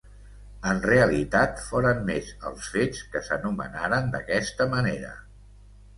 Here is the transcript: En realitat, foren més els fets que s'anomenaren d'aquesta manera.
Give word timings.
En 0.69 0.79
realitat, 0.85 1.59
foren 1.65 2.01
més 2.09 2.31
els 2.51 2.71
fets 2.77 3.03
que 3.13 3.21
s'anomenaren 3.29 4.11
d'aquesta 4.17 4.69
manera. 4.77 5.13